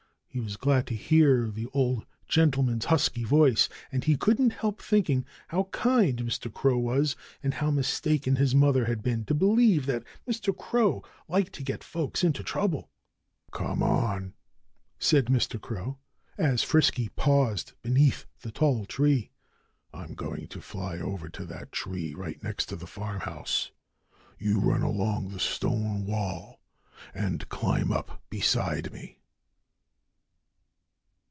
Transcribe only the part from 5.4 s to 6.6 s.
how kind Mr.